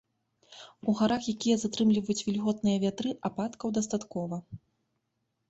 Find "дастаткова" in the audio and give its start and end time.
3.79-4.35